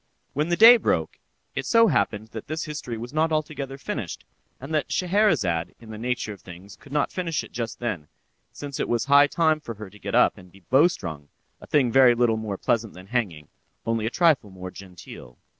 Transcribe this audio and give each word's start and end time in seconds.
When 0.33 0.49
the 0.49 0.55
day 0.57 0.77
broke, 0.77 1.19
it 1.53 1.67
so 1.67 1.85
happened 1.85 2.29
that 2.29 2.47
this 2.47 2.63
history 2.63 2.97
was 2.97 3.13
not 3.13 3.31
altogether 3.31 3.77
finished, 3.77 4.25
and 4.59 4.73
that 4.73 4.91
Scheherazade, 4.91 5.75
in 5.79 5.91
the 5.91 5.97
nature 5.99 6.33
of 6.33 6.41
things 6.41 6.75
could 6.75 6.91
not 6.91 7.11
finish 7.11 7.43
it 7.43 7.51
just 7.51 7.77
then, 7.77 8.07
since 8.51 8.79
it 8.79 8.89
was 8.89 9.05
high 9.05 9.27
time 9.27 9.59
for 9.59 9.75
her 9.75 9.91
to 9.91 9.99
get 9.99 10.15
up 10.15 10.39
and 10.39 10.51
be 10.51 10.61
bowstrung—a 10.71 11.67
thing 11.67 11.91
very 11.91 12.15
little 12.15 12.37
more 12.37 12.57
pleasant 12.57 12.95
than 12.95 13.05
hanging, 13.09 13.49
only 13.85 14.07
a 14.07 14.09
trifle 14.09 14.49
more 14.49 14.71
genteel! 14.71 15.37